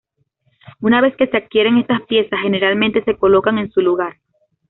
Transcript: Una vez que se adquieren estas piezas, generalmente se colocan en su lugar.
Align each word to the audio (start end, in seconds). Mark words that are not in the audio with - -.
Una 0.79 0.99
vez 0.99 1.15
que 1.15 1.27
se 1.27 1.37
adquieren 1.37 1.77
estas 1.77 2.01
piezas, 2.07 2.39
generalmente 2.41 3.03
se 3.03 3.15
colocan 3.17 3.59
en 3.59 3.69
su 3.69 3.81
lugar. 3.81 4.15